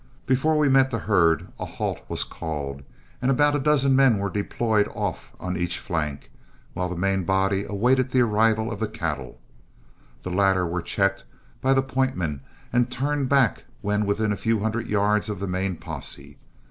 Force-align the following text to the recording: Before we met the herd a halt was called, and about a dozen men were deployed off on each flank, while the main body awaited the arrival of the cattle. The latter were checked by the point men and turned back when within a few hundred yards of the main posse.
Before 0.25 0.57
we 0.57 0.67
met 0.67 0.89
the 0.89 0.97
herd 0.97 1.49
a 1.59 1.65
halt 1.65 2.01
was 2.09 2.23
called, 2.23 2.81
and 3.21 3.29
about 3.29 3.55
a 3.55 3.59
dozen 3.59 3.95
men 3.95 4.17
were 4.17 4.31
deployed 4.31 4.87
off 4.95 5.31
on 5.39 5.55
each 5.55 5.77
flank, 5.77 6.31
while 6.73 6.89
the 6.89 6.95
main 6.97 7.23
body 7.23 7.65
awaited 7.65 8.09
the 8.09 8.21
arrival 8.21 8.71
of 8.71 8.79
the 8.79 8.87
cattle. 8.87 9.37
The 10.23 10.31
latter 10.31 10.65
were 10.65 10.81
checked 10.81 11.23
by 11.61 11.75
the 11.75 11.83
point 11.83 12.17
men 12.17 12.41
and 12.73 12.91
turned 12.91 13.29
back 13.29 13.65
when 13.81 14.07
within 14.07 14.31
a 14.31 14.37
few 14.37 14.61
hundred 14.61 14.87
yards 14.87 15.29
of 15.29 15.39
the 15.39 15.45
main 15.47 15.75
posse. 15.75 16.39